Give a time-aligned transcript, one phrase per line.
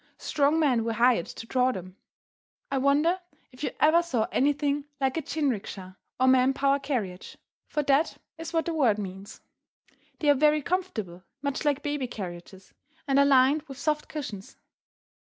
[0.17, 1.95] Strong men were hired to draw them.
[2.71, 3.19] I wonder
[3.51, 7.83] if you ever saw anything like a jin riki sha, or man power carriage, for
[7.83, 9.41] that is what the word means.
[10.17, 12.73] They are very comfortable, much like baby carriages,
[13.07, 14.57] and are lined with soft cushions.